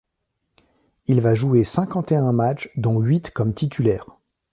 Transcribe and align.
Il 1.05 1.21
va 1.21 1.35
jouer 1.35 1.63
cinquante-et-un 1.63 2.31
matchs 2.31 2.71
dont 2.75 2.99
huit 3.01 3.29
comme 3.29 3.53
titulaire. 3.53 4.07